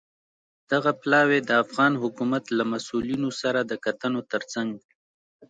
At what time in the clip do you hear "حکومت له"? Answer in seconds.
2.03-2.63